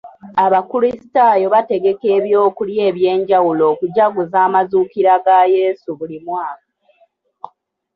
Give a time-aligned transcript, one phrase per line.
[0.45, 6.65] Abakrisitaayo bategeka eby'okulya eby'enjawulo okujaguza amazuukira ga Yesu buli mwaka.